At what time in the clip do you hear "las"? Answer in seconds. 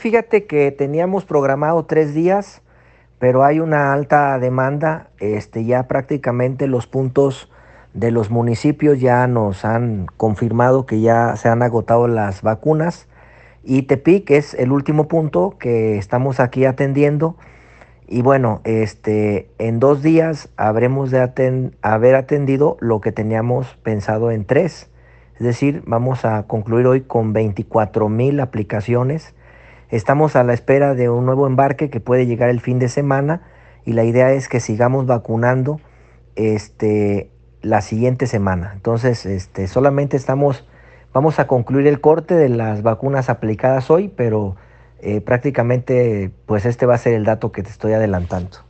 12.06-12.42, 42.50-42.82